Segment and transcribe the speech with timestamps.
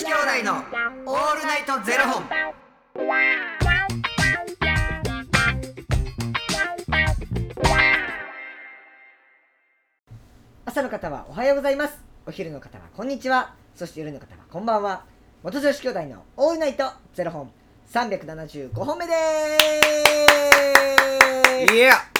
[0.00, 0.54] 子兄弟の
[1.04, 2.24] オールナイトゼロ本。
[10.64, 15.04] 朝の方はおはようございますお昼の方はこんにちはそして夜の方はこんばんは
[15.42, 17.50] 元女子兄弟のオールナイトゼロ本
[17.92, 22.19] 375本目でーすいや。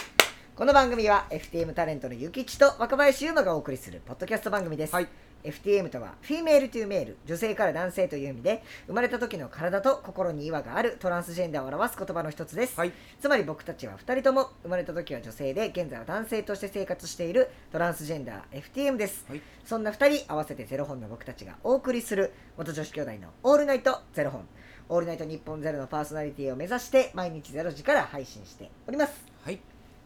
[0.57, 5.09] この番組は FTM タレントのゆきちと若林優馬がお送りするポッドキャスト番組です、はい。
[5.43, 12.92] FTM とはフィメールというメール女性から男性という意味で生まれた時の体と心に違和があるトランスジェンダーを表す言葉の一つです、はい。
[13.19, 19.41] つまり僕たちは2人とも生まれた時は女性で現在は男性として生活しているトランスジェンダー FTM です、はい。
[19.64, 24.47] そんな2人合わせてゼロ本の僕たちがお送りする元女子兄弟の「オールナイトゼロ本」
[24.91, 29.11] 「オールナイト日本ゼロのパーソナリティを目指して毎日ゼロ時から配信しております。
[29.11, 29.30] はい。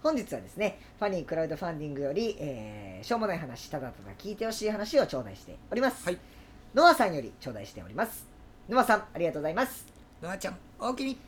[0.05, 6.19] 本日はですねファニークラウドファンディングより、えーしょうもない話ただただ聞いてほしい話を頂戴しております、はい。
[6.75, 8.27] ノアさんより頂戴しております。
[8.69, 9.87] ノアさんありがとうございます。
[10.23, 11.19] のあちゃん、おおきに。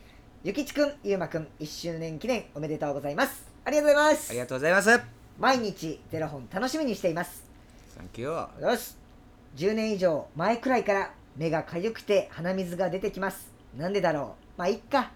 [0.44, 3.46] ゆきちくんゆうまくん1周年記念おめでとうございます。
[3.64, 4.30] ありがとうございます。
[4.30, 4.84] ありがとうございます。
[4.90, 5.04] サ
[5.38, 7.44] 毎日ゼロ本楽しみにしています。
[8.02, 8.60] ンキュー。
[8.60, 8.94] よし。
[9.56, 13.50] 10年以上前くらいから目がかゆくて鼻水が出てきます。
[13.74, 14.58] なんでだろう。
[14.58, 15.12] まあいっか。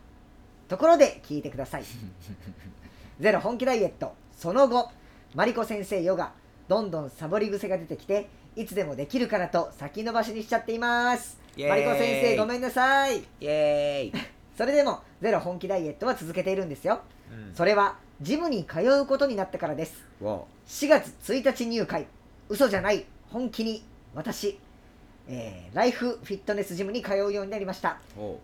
[0.68, 1.84] ところで聞いてください
[3.20, 4.14] ゼロ本気ダイエット。
[4.34, 4.88] その後
[5.34, 6.32] マリコ先生ヨガ
[6.68, 11.38] どんどんサボり癖が出てきていつでもできるからと先延ばしにしちゃっています。
[11.68, 13.18] マリコ先生ごめんなさい。
[13.18, 14.22] イエーイ。
[14.56, 17.02] それでもゼロ本気ダイエットは続けているんですよ。
[17.30, 17.54] うん。
[17.54, 20.02] それはジムに通うことになったからです。
[20.22, 22.06] わ4月1日入会。
[22.48, 23.04] 嘘じゃない。
[23.30, 23.84] 本気に。
[24.14, 24.58] 私、
[25.28, 27.98] えーライフフィットネスジムに通うようになりました。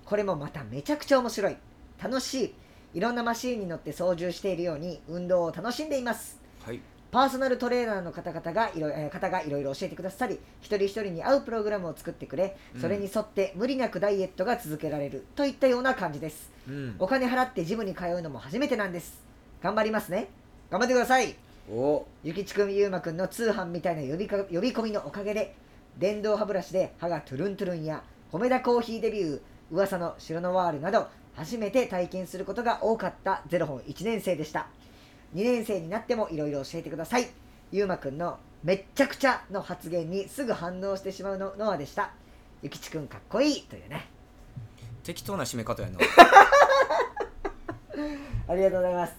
[0.04, 1.56] これもまためちゃくちゃ面白い。
[1.98, 2.54] 楽しい
[2.96, 6.66] いろんなマシーンに乗って操縦しているように運動を楽しんでいますう。
[6.66, 6.80] はい。
[7.10, 16.96] パーソナルトレーナーの方々がいろ,、えー方がいろいろ教えてくださり一人一人に合うプログラムを作ってくれそれに沿って無理なくダイエットが続けられるといったような感じですうん。
[16.98, 19.22] お金払ってジムに通うのも初めてなんです
[19.62, 20.28] 頑張りますね
[20.70, 21.34] 頑張ってください
[21.70, 22.06] お。
[22.24, 25.54] ゆきちくんゆうまくんの通販みたいな呼びか呼び込みのおかげで
[25.98, 28.02] 電動歯ブラシで歯がトゥルントゥルンや
[28.32, 29.40] 米田コーヒーデビュー
[29.70, 34.68] 噂のシロノワールなど初めて体験することが多かったゼロ本1年生でした。
[35.34, 37.28] 2年生になってもいろいろ教えてください。
[37.70, 42.10] ゆうまくんのめっちゃくちゃの発言にすぐ反応してしまうのノアでした。
[42.62, 43.62] ゆきちくんかっこいい。
[43.64, 44.08] というね。
[45.04, 45.98] 適当な締め方やな。
[48.48, 49.14] ありがとうございます。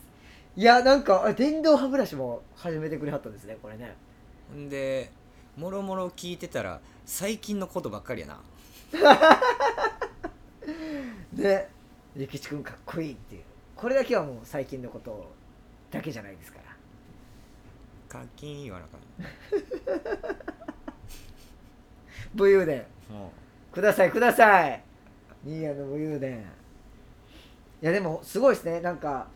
[0.55, 3.95] いやなんかあ電動歯ブラシも始めてくれはったんですねこれね。
[4.51, 5.11] ほんで、
[5.55, 8.41] もろもろ聞いてたら、最近のことばっかりやな。
[11.31, 11.69] で
[12.17, 13.43] ゆきちくんかっこいいっていう。
[13.75, 15.31] これだけはもう最近のこと
[15.91, 16.75] だけじゃないですから。
[18.09, 20.37] 課金言わなあかん。
[22.33, 22.85] 武勇伝。
[23.11, 23.31] も
[23.71, 24.81] くださいください。
[25.45, 26.43] 新谷の武勇伝。
[27.83, 28.81] いやでもすごいですね。
[28.81, 29.27] なんか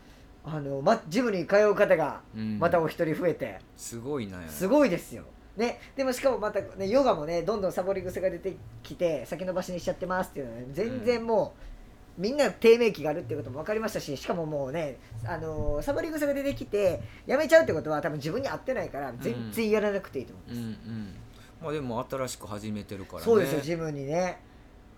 [0.43, 2.39] あの、ま、ジムに通う方がう。
[2.39, 2.57] うん。
[2.57, 4.41] またお一人増えて、すごいな。
[4.47, 5.23] すごいですよ。
[5.55, 11.71] ね、でもしかもまた、ね、ヨガもねどんどんサボり癖が出てきて先延ばしにしちゃってますっていうのは、ね、全然もう、
[12.17, 21.15] みんな低迷期があるっていうことも分かりましたししかももうね、あのーサボり癖が出てきてやめちゃうってことは多分自分に合ってないから全然やらなくていいと思う、うんうん。
[21.61, 23.25] まあでも新しく始めてるからね。
[23.25, 24.39] そうですよジムにね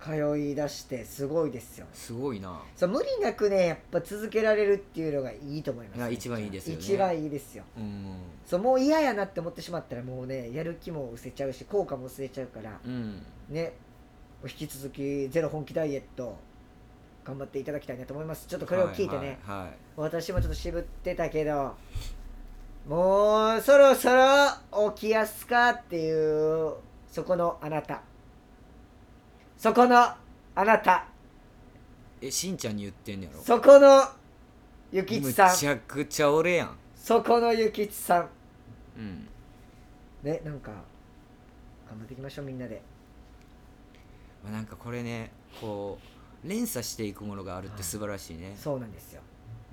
[0.01, 2.61] 通い出してすごいですよすごいな。
[2.75, 8.15] そう無理なくねやっぱ続けられるっていうのがいいと思います、いや一番いいですよね一番いいですようん。
[8.45, 13.23] そうもう嫌やなって思ってしまったらもうねやる気も失せちゃうし効果も薄れちゃうからうん。
[13.49, 13.73] ね
[14.43, 16.37] 引き続きゼロ本気ダイエット
[17.25, 18.47] 頑張っていただきたいなと思います。
[18.47, 19.77] ちょっとこれを聞いてね、はいはいはい。
[19.95, 21.75] 私もちょっと渋ってたけど
[22.87, 26.73] もうそろそろ起きやすかっていう
[27.09, 28.01] そこのあなた。
[29.57, 30.17] そこのあ
[30.55, 31.05] なた。
[32.21, 33.41] えしんちゃんに言ってんねやろ？
[33.41, 34.03] そこの
[34.91, 35.55] ゆきちむさん。
[35.55, 36.77] ちゃくちゃ俺やん。
[36.95, 38.29] そこのゆきちさん。
[38.97, 39.27] うん。
[40.23, 40.71] ねなんか
[41.89, 42.81] 頑張っていきましょうみんなで。
[44.43, 45.31] まあ、なんかこれね
[45.61, 46.07] こう
[46.43, 48.55] 連鎖していくものがあるって素晴らしいね。
[48.57, 49.21] そうなんですよ。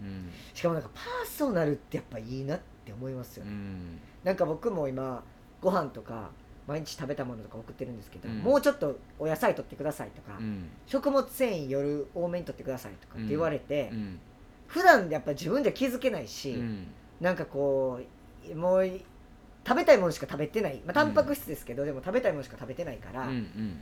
[0.00, 0.30] うん。
[0.54, 4.00] しかもなんかパーソナルってやっぱいいなって思いますよね、うん。
[4.24, 5.22] なんか僕も今
[5.60, 6.30] ご飯とか
[6.66, 8.38] 毎日食べたものとか送ってるんですけど、うん。
[8.38, 10.68] もうちょっとお野菜取ってくださいとか、うん。
[10.86, 14.18] 食物繊維夜多めに取ってくださいとかって言われて、うん。
[14.66, 16.86] 普段やっぱ自分じゃ気づけないし、うん。
[17.20, 18.00] なんかこ
[18.50, 18.90] うもう
[19.66, 23.80] 食べたいものしか食べてない、まあ、タンパク質ですけど、でも食べたいものしか食べてないから、うんうん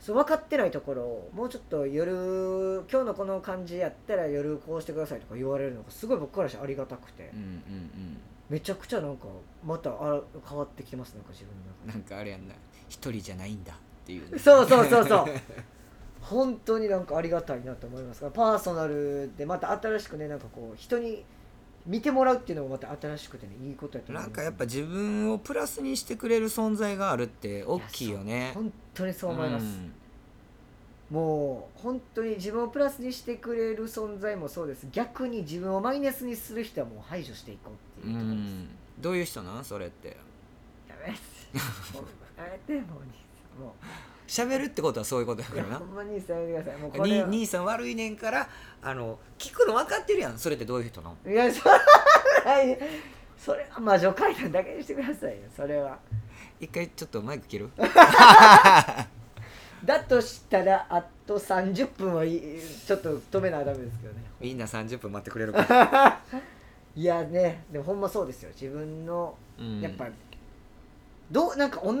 [0.00, 8.20] そう分かってないところをもうちょっと夜今日のこの感じやったら夜こうしてくださいとか言われるのがすごい僕からしてありがたくて、うんうん
[8.50, 9.26] めちゃくちゃなんか
[9.64, 12.54] またあ変わってきてますなんか自分の中なんかあれやんな
[12.88, 15.26] 一人じゃないんだっていうね、 そうそうそうそう。
[16.20, 18.22] 本当になんかありがたいなと思います。
[18.22, 21.24] がパーソナルでまた新しくねなんかこう人に
[21.86, 28.52] 見てもらうっていうのもまた新しくてねいいことやと思なんかやっぱ自分をプラスにしてくれる存在があるって大きいよね。
[28.54, 29.92] 本当にそう思います、ん。
[31.10, 34.86] もう本当に自分をプラスにしてくれる存在もそうです。
[34.92, 38.68] 逆に自分をマイナスにする人はもう排除していこうってういうところです、ん。
[39.00, 39.64] どういう人なん？
[39.64, 40.16] それって。
[40.88, 42.80] やめて。
[42.82, 43.72] もう
[44.30, 45.70] 喋るってことはそういうことやからな。
[45.70, 46.80] やほんま兄さんやめてください。
[46.82, 47.26] もうこれには。
[47.26, 48.48] 兄さん悪いねんから
[48.80, 50.38] あの聞くの分かってるやん。
[50.38, 51.32] それってどういう人なの？
[51.32, 52.78] いやそれ
[53.36, 55.38] それは魔女階段だけにしてくださいよ。
[55.54, 55.98] それは。
[56.60, 57.70] 一回ちょっとマイク切る？
[59.84, 62.40] だとしたらあと30分はい
[62.86, 64.22] ちょっと止めなダメですけどね。
[64.38, 66.20] みんな30分待ってくれるから、
[66.94, 68.50] いやねでもほんまそうですよ。
[68.50, 69.80] 自分のうん。
[69.80, 70.06] やっぱ、
[71.30, 72.00] どうなんか同じ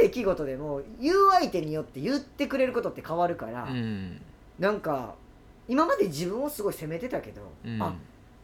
[0.00, 4.20] 出来事でも言う相手によって言ってくれることって変わるから、うん。
[4.58, 5.14] なんか
[5.68, 7.82] 今まで自分をすごい責めてたけど、うん。
[7.82, 7.94] あ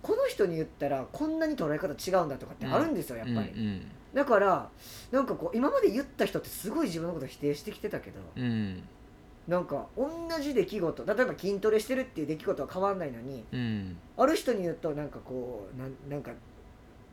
[0.03, 4.69] この人に言ったらこんなに捉え方違うんだとかってあるんですよ、やっぱり、うんだから
[5.11, 8.83] なんかこう今まで言った人ってすごい自分のこと否定してきてたけど、うんうん。
[9.49, 10.09] なんか同
[10.41, 13.97] じ出来事例えば筋トレしてるっていう出来事は変わんないのにうん。
[14.19, 16.33] ある人に言うとなんかこうなんなんか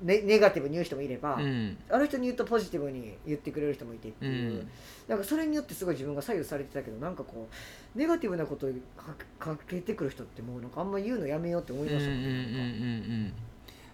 [0.01, 1.77] ネネガティブに言う人もいれば、うん。
[1.89, 4.69] ある人に言うとポジティブに言ってくれる人もいてってういう、ん。
[5.07, 7.47] なんかそれによってすごい自分が左右されてたけどなんかこ
[7.95, 12.19] うネガティブなことをかかけてくる人ってもうなんかあんま言うのやめようって思いましたもん。
[12.19, 12.41] うんうんうんう
[13.27, 13.33] ん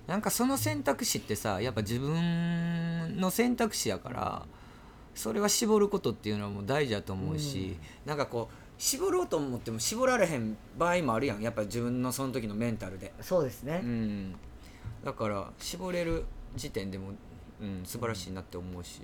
[0.07, 4.45] なんかその選択肢ってさやっぱ自分の選択肢やから
[5.15, 11.41] それは絞ることっていうのはもう大事だと思うし、なんかこう絞ろうと思っても絞られへん場合もあるやん。
[11.41, 14.35] やっぱ自分のその時のメンタルで、そうですね、うん、
[15.05, 16.25] だから絞れる
[16.55, 17.11] 時点でも、
[17.61, 19.01] うん、素晴らしいなって思うし、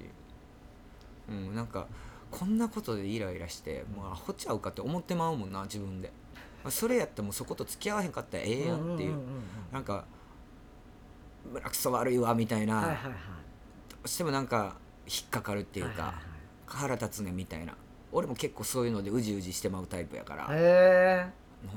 [1.29, 1.87] うん、なんか
[2.31, 6.11] こんなことでイライラしてもうアホちゃうかって思ってまうもんな自分で、
[6.63, 9.15] まあそれやったらもうそこと付き合わへんかったらええやんっていう,、
[9.71, 10.05] なんか
[11.53, 13.03] 胸くそ悪いわみたいな、はいはいはい。
[13.91, 16.19] どうしてもなんか引っかかるっていうか、
[16.65, 17.75] 腹立つねみたいな。
[18.11, 21.25] 俺も結構そういうのでうじうじしてまうタイプやから、はいへ
[21.65, 21.71] な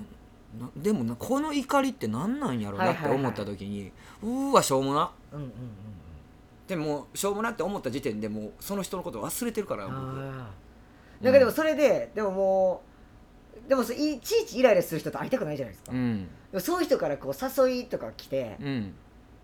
[0.77, 3.93] でもなこの怒りって何なんやろなって思った時に、
[4.23, 5.11] うーわしょうもな。
[5.33, 5.53] えうんうんうん。
[6.67, 12.83] でもしょうもなって思った時点でもうその人のこと忘れてるからうん僕なんかでもそれで、でもも
[13.67, 16.29] うでもいちいちイライラする人と会いたくないじゃないですか、でうん。
[16.53, 18.95] もそういう人からこう誘いとか来て、うん。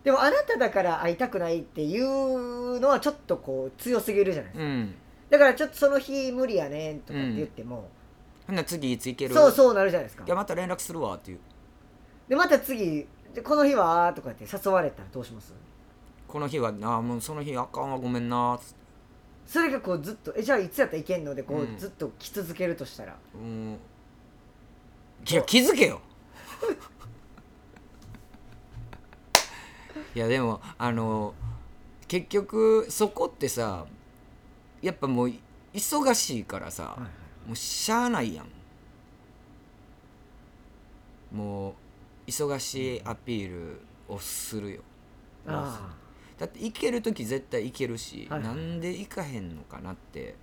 [0.05, 4.95] でもあなただから会いたくないっていうのはちょっとこう強すぎるじゃないですか、うん。
[5.31, 7.89] だからちょっとその日無理やねんとかって言っても、
[8.51, 9.35] ほんなら次いつ行ける？
[9.35, 10.25] そうそうなるじゃないですか。
[10.27, 11.39] いやまた連絡するわっていう。
[12.29, 15.55] でまた次でこの日はとかって誘われたらどうします？
[16.27, 18.81] この日はなもうその日あかんわごめんなつって。
[19.47, 21.35] それがこうずっとえじゃあいつやったらいけんの？
[21.35, 21.79] でこう、うん。
[21.79, 23.17] ずっと来続けるとしたら。
[23.35, 23.79] うん。
[25.29, 26.01] いや気づけよ。
[30.15, 31.35] いやでもあの
[32.09, 33.87] 結局そこってさ
[34.83, 35.33] やっぱもう
[35.73, 36.97] 忙しいからさ、
[37.51, 38.47] もうしゃあないやん。
[41.37, 41.75] もう
[42.29, 44.83] 忙しいアピールをするよ。
[45.49, 45.97] あ
[46.39, 48.49] だって行ける時絶対行けるし、はいはい。
[48.51, 50.37] なんで行かへんのかなって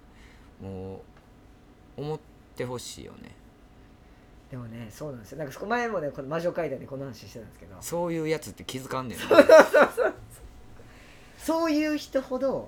[0.61, 1.01] も
[1.97, 2.19] う思っ
[2.57, 3.31] てほしいよね。
[4.49, 5.37] あでもねそうなんですよ。
[5.37, 7.77] なんかそこ前もねこの魔女階段でこの話してたんですけど。
[7.79, 9.25] そういうやつって気づかんねんな。
[11.37, 12.67] そういう人ほど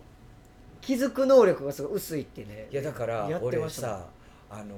[0.79, 3.97] 気づく能力がすごい薄いってねいやだからやって俺ましたもん。
[3.97, 4.05] さ
[4.49, 4.75] あの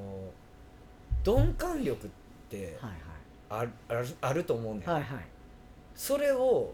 [1.26, 2.10] 鈍感力っ
[2.50, 2.92] てはい
[3.50, 5.26] あるあるあると思うねん、はいはいはい。
[5.94, 6.74] それを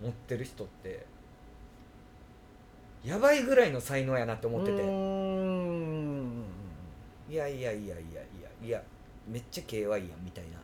[0.00, 1.06] 持ってる人って
[3.02, 4.72] やばいぐらいの才能やなって思ってて。
[7.32, 8.22] いやいやいやいやいや
[8.62, 8.82] いや
[9.26, 10.58] めっちゃ KY やんみたいな。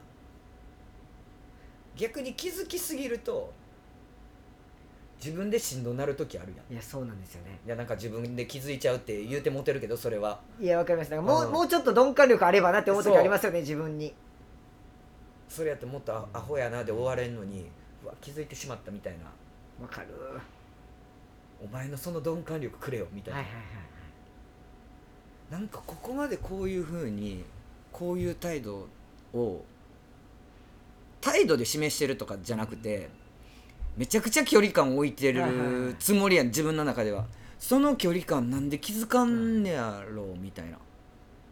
[1.97, 3.53] 逆に気づきすぎると
[5.23, 6.73] 自分でしんどなる時あるやん。
[6.73, 7.59] いやそうなんですよね。
[7.67, 10.41] いやなんか自分で気づいちゃうって言うてモテるけどそれは。
[10.61, 11.53] いやわかりますだからもう,、うん。
[11.53, 14.15] もうちょっと鈍感力あればなって思う時ありますよね自分に。
[15.49, 17.67] それやってもっとアアホやなで終われんのに
[18.05, 19.25] うわ気づいてしまったみたいな。
[19.83, 20.09] わかる。
[20.35, 20.41] は
[21.61, 23.63] お前のその鈍感力くれよみたいな、いはいはい
[25.51, 27.45] なんかここまでこういうふうに
[27.91, 28.87] こういう態度
[29.33, 29.65] を
[31.21, 33.09] 態度で示してるとかじゃなくて
[33.99, 37.27] めちゃくちゃ距離感を置いてるつもりやん自分の中では。
[37.59, 40.79] その距離感なんで気づかんねやろうみたいな。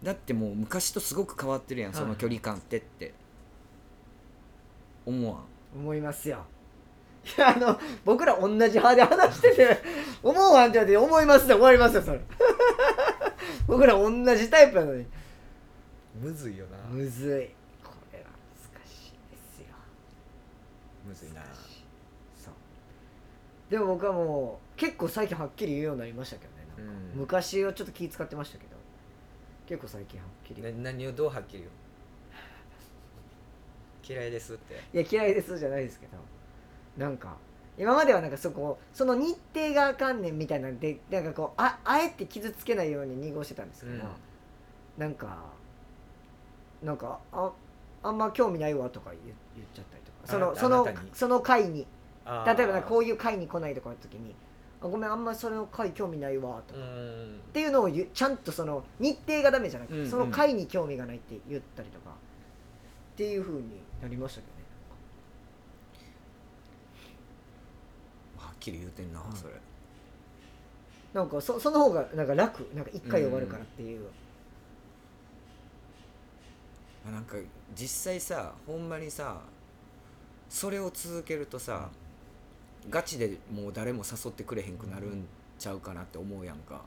[0.00, 3.12] だってもう昔とすごく変わってるやんその距離感ってって。
[5.04, 5.44] 思わん。
[5.76, 6.44] 思いますよ。
[7.36, 9.82] いやあの僕ら同じ派で話してて
[10.22, 12.20] 思うわんって言われて思いますで終わりますよそれ。
[13.66, 15.04] 僕ら同じタイプなのに。
[16.22, 16.76] むずいよな。
[16.88, 17.50] むずい。
[17.84, 18.26] これは
[18.72, 19.74] 難しいですよ。
[21.04, 21.42] むずいな
[23.70, 26.58] でも僕はもう結構最近はっきり言うようになりましたけどね。
[26.78, 27.20] なんかうん。
[27.20, 28.76] 昔はちょっと気使ってましたけど。
[29.66, 30.62] 結構最近はっきり。
[30.62, 31.64] な何をどうはっきり
[34.04, 34.20] 言う？
[34.20, 34.74] 嫌いですって。
[34.94, 36.12] いや嫌いですじゃないですけど。
[36.96, 37.36] なんか
[37.76, 44.04] 今まではなんかそこその日程があかんねんみたいなんでなんかこうああえて傷つけないように濁してたんですけど、
[44.96, 45.38] なんか
[46.82, 47.50] なんかあ
[48.02, 49.18] あんま興味ないわとか言
[49.56, 50.18] 言っちゃったりとか。
[50.24, 51.10] そあなたのそのあなたに。
[51.12, 51.82] その会に。
[51.82, 51.86] あ
[52.26, 54.34] 例えばなんかこうういう会に来ないとかの時に
[54.80, 57.40] あごめんあんまその会興味ないわとか、っん。
[57.52, 60.10] ていうのをちゃんとその日程がダメじゃなくて、うんうん。
[60.10, 62.10] その会に興味がないって言ったりとか。
[62.10, 64.64] っていうふうになりましたけどね。
[68.36, 69.34] はっきり言うてんな、うん。
[69.34, 69.54] それ。
[71.14, 74.10] なんかそその方がなんか楽なんか一回終わるからっていう、
[77.10, 77.36] なんか
[77.74, 79.40] 実際さほんまにさ
[80.50, 81.88] それを続けるとさ
[82.90, 85.26] ガチでもう誰も誘ってくれへんくなるん
[85.58, 86.82] ちゃうかなって思うやんか。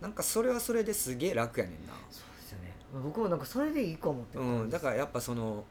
[0.00, 1.94] なんかそれはそれですげえ楽やねんな。
[2.10, 2.72] そうですよね。
[3.02, 4.38] 僕もなんかそれでいいかもって。
[4.38, 5.64] うん、だからやっぱその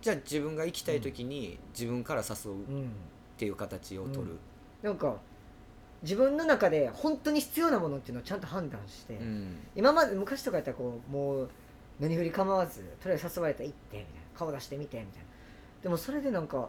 [0.00, 2.90] じゃあ自分が行きたい時に自分から誘うっうん。
[3.36, 4.38] ていう形を取る、
[4.80, 5.16] なんか
[6.02, 9.56] 自分の中で本当に必要なものっていうのをちゃんと判断して、うん。
[9.74, 11.50] 今まで昔とかやったらこうもう
[11.98, 14.20] 何振り構わずとりあえず誘われたら行ってみたいな。
[14.38, 15.28] 顔出してみてみたいな。
[15.82, 16.68] でもそれでなんか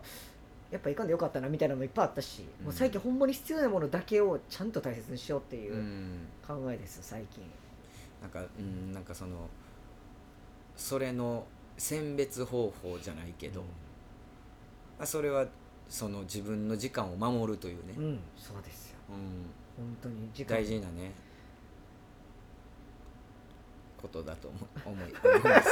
[0.71, 2.65] やっぱ行かんでよかったなみたいなのもいっぱいあったし、うん。
[2.65, 6.27] もう最近ほんまに必要なものだけをちゃんと大切にしようっていううん。
[6.45, 7.43] 考えです最近。
[8.21, 9.47] なんかうんなんかその
[10.75, 11.45] それの
[11.77, 13.67] 選別方法じゃないけど、ま
[15.03, 15.45] あ、それは
[15.87, 18.97] その自分の時間を守るというね、うん、うんそうですよ。
[19.09, 19.15] うん。
[19.77, 20.55] 本当に時間。
[20.57, 21.11] 大事なね
[24.01, 25.11] ことだと思思い
[25.43, 25.69] ます。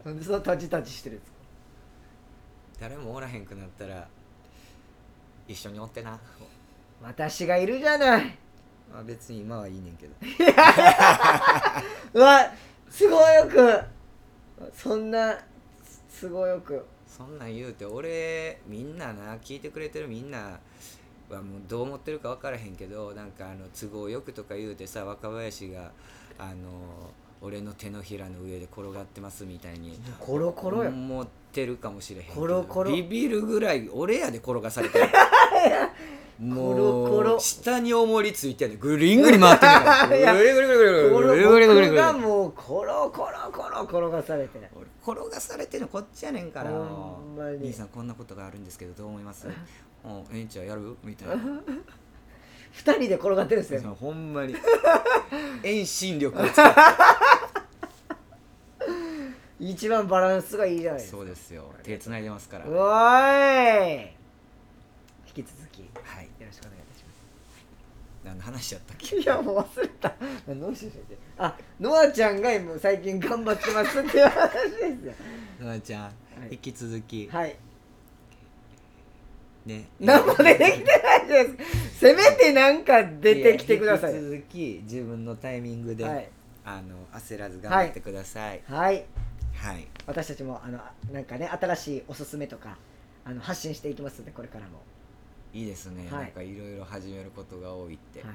[0.04, 1.39] なんでそんなタジタジしてるんですか？
[2.80, 4.08] 誰もおらへんくなったら
[5.46, 6.18] 一緒におってな、
[7.02, 8.38] 私がいるじゃない。
[8.92, 10.14] まあ、別に今はいいねんけど。
[12.14, 12.50] うわ
[12.98, 13.80] 都合よく
[14.72, 15.38] そんな
[16.20, 16.86] 都合よく。
[17.06, 20.58] そんなん言うて俺みんなな聞いてくれてるみんな
[21.28, 25.90] はもうどう思ってるか分からへんけどなんかあの都合よくとか言うてさ若林が
[26.38, 27.10] あの
[27.42, 29.98] 俺の手のひらの上で転がってますみたいに。
[30.18, 30.90] コロコロよ。
[30.90, 32.40] 思ってるかもしれへんけど。
[32.40, 32.92] コロコロ。
[32.92, 35.06] ビビるぐらい俺やで転がされてる。
[36.38, 36.74] もう
[37.08, 37.16] コロ。
[37.18, 40.16] コロ下に重りついてんねぐりんぐり回ってるから。
[40.16, 46.70] いやぐりぐりぐりぐりぐりコロぐりぐりぐりぐり僕がもうコロコロコロ転がされて俺転がされてんのこっちやねんから
[47.60, 49.52] 兄さんこんなことがあるんですけどどう思いますうん
[50.32, 51.36] ええんちゃうやるみたいな
[52.72, 53.96] 二人で転がってるんですよ。
[54.00, 54.54] ほんまに。
[55.62, 56.80] 遠心力を使って。
[59.58, 61.18] 一番バランスがいいじゃないですか。
[61.18, 61.70] そうですよ。
[61.82, 62.64] 手つないでますから。
[62.64, 64.10] うおーい。
[65.36, 65.80] 引き続き。
[65.80, 66.28] よはい。
[66.40, 67.10] ろしくお願いいたしま
[68.24, 69.06] 何の話やったっけ？
[69.06, 70.14] すいやもう忘れた。
[70.46, 75.12] 何の話でしたっけあノアちゃんが今最近頑張ってますっていう話ですよ。
[75.60, 76.12] のあちゃん、い。
[76.52, 77.56] 引き続き、はい
[79.66, 79.88] ね。
[79.98, 81.44] 何も出てきてないで
[81.92, 82.00] す。
[82.00, 84.14] せめてなんか出てきてください。
[84.14, 86.28] や引き続き自分のタイミングで、はい。
[86.64, 88.62] あの焦らず頑張ってください。
[88.66, 89.04] はい。
[89.54, 90.78] はい、私たちもあの
[91.12, 92.78] なんかね新しいおすすめとか
[93.26, 94.80] あの発信していきますのでこれからも、
[95.52, 96.22] い、いですね、はい。
[96.24, 98.22] なんかいろいろ始めることが多いって。
[98.22, 98.30] はい、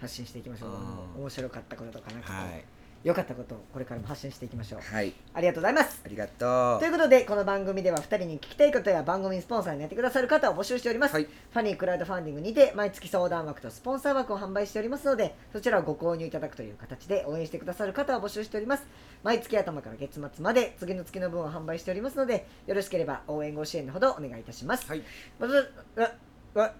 [0.00, 0.70] 発信していきましょう。
[1.16, 1.22] うん。
[1.22, 2.64] 面白かったこととかなんかはい
[3.06, 4.80] 良かったことをこれからも発信していきましょう。
[4.80, 5.12] はい。
[5.32, 6.02] ありがとうございます。
[6.04, 6.80] ありがとう。
[6.80, 11.24] ということでこの番組では2人に聞きたいことや番組スポンサーになってくださる方を募集しております、はい。
[11.24, 18.82] ファニークラウドファンディングにて毎月相談枠とスポンサー枠を販売しておりますのでそちらをご購入いただくという形で応援してくださる方を募集しております。
[19.22, 25.02] 毎月頭から月末まで次の月の分を販売しておりますのでよろしければ応援ご支援のほどお願いいたします、はい。
[25.38, 26.72] ま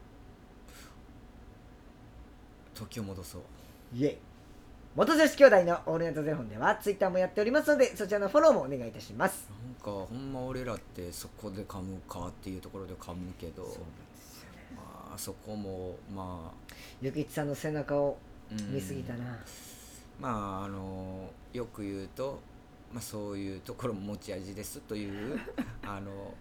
[2.75, 3.42] 時を戻そう。
[3.95, 4.25] イエイ
[4.96, 9.46] 元女子兄弟のオールナイトゼロ本ではツイッターもやっておりますのでそちらのフォローもお願いいたします。
[9.50, 13.62] なんかほんま俺らってそこで噛むかっていうところで噛むけど
[14.74, 18.16] まあそこもまあ、ゆきちさんの背中を
[18.50, 18.74] うん。
[18.74, 19.38] 見すぎたな、
[20.18, 22.40] まああのよく言うと、
[22.90, 25.38] まあ、そういうところも持ち味ですという
[25.84, 26.32] あの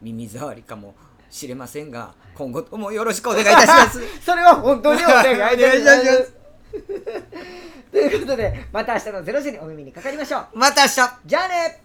[0.00, 0.94] 耳障りかも
[1.28, 4.00] しれませんが今後ともよろしくお願いいたします。
[4.24, 5.90] それは本当にお願いいたしま
[6.24, 6.34] す
[7.92, 10.58] ということでまた明日の0時にお耳にかかりましょう。
[10.58, 11.20] また明日。
[11.26, 11.83] じゃあね